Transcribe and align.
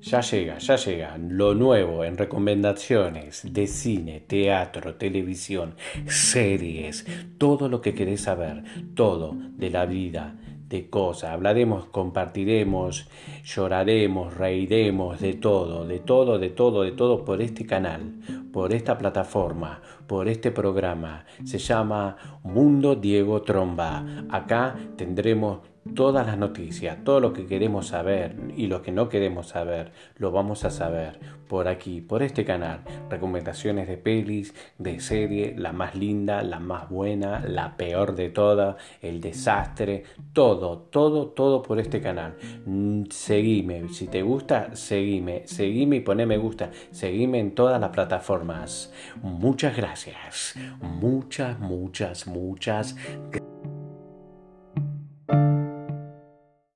Ya 0.00 0.20
llega, 0.20 0.58
ya 0.58 0.76
llega 0.76 1.18
lo 1.18 1.54
nuevo 1.54 2.04
en 2.04 2.16
recomendaciones 2.16 3.42
de 3.52 3.66
cine, 3.66 4.20
teatro, 4.20 4.94
televisión, 4.94 5.74
series, 6.06 7.04
todo 7.36 7.68
lo 7.68 7.80
que 7.80 7.94
querés 7.94 8.22
saber, 8.22 8.62
todo 8.94 9.34
de 9.56 9.70
la 9.70 9.86
vida, 9.86 10.36
de 10.68 10.88
cosas. 10.88 11.30
Hablaremos, 11.30 11.86
compartiremos, 11.86 13.08
lloraremos, 13.44 14.34
reiremos 14.34 15.20
de 15.20 15.34
todo, 15.34 15.84
de 15.86 15.98
todo, 15.98 16.38
de 16.38 16.50
todo, 16.50 16.82
de 16.82 16.92
todo 16.92 17.24
por 17.24 17.42
este 17.42 17.66
canal, 17.66 18.14
por 18.52 18.72
esta 18.72 18.98
plataforma, 18.98 19.80
por 20.06 20.28
este 20.28 20.50
programa. 20.52 21.24
Se 21.44 21.58
llama 21.58 22.40
Mundo 22.44 22.94
Diego 22.94 23.42
Tromba. 23.42 24.04
Acá 24.30 24.76
tendremos 24.96 25.60
todas 25.94 26.26
las 26.26 26.38
noticias, 26.38 27.02
todo 27.04 27.20
lo 27.20 27.32
que 27.32 27.46
queremos 27.46 27.88
saber 27.88 28.36
y 28.56 28.66
lo 28.66 28.82
que 28.82 28.92
no 28.92 29.08
queremos 29.08 29.48
saber, 29.48 29.92
lo 30.16 30.30
vamos 30.30 30.64
a 30.64 30.70
saber 30.70 31.18
por 31.48 31.66
aquí, 31.66 32.00
por 32.00 32.22
este 32.22 32.44
canal. 32.44 32.80
Recomendaciones 33.10 33.88
de 33.88 33.96
pelis, 33.96 34.54
de 34.78 35.00
serie, 35.00 35.54
la 35.56 35.72
más 35.72 35.94
linda, 35.94 36.42
la 36.42 36.60
más 36.60 36.88
buena, 36.88 37.40
la 37.40 37.76
peor 37.76 38.14
de 38.14 38.28
todas, 38.28 38.76
el 39.00 39.20
desastre, 39.20 40.04
todo, 40.32 40.78
todo, 40.78 41.28
todo 41.28 41.62
por 41.62 41.80
este 41.80 42.00
canal. 42.00 42.36
Mm, 42.66 43.04
seguime, 43.10 43.88
si 43.88 44.06
te 44.06 44.22
gusta, 44.22 44.76
seguime, 44.76 45.42
seguime 45.46 45.96
y 45.96 46.00
poné 46.00 46.26
me 46.26 46.36
gusta, 46.36 46.70
seguime 46.90 47.40
en 47.40 47.54
todas 47.54 47.80
las 47.80 47.90
plataformas. 47.90 48.92
Muchas 49.22 49.76
gracias, 49.76 50.54
muchas, 50.80 51.58
muchas, 51.58 52.26
muchas 52.26 52.94
gracias. 53.30 53.47